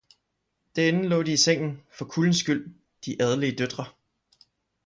[0.75, 3.85] derinde laae de i Sengen, for Kuldens Skyld, de adelige Døttre.